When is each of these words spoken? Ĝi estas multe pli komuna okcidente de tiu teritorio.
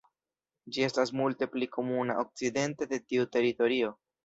Ĝi 0.77 0.85
estas 0.87 1.11
multe 1.19 1.49
pli 1.57 1.67
komuna 1.77 2.17
okcidente 2.23 2.91
de 2.95 3.03
tiu 3.09 3.31
teritorio. 3.39 3.97